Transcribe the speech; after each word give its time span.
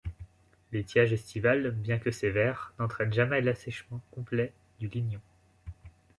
L'étiage 0.71 1.13
estival, 1.13 1.69
bien 1.69 1.99
que 1.99 2.09
sévère, 2.09 2.73
n'entraîne 2.79 3.13
jamais 3.13 3.39
l'assèchement 3.39 4.01
complet 4.09 4.51
du 4.79 4.87
Lignon. 4.87 5.21